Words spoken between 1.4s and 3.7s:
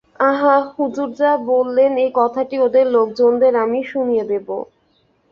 বললেন, এই কথাটি ওদের লোকজনদের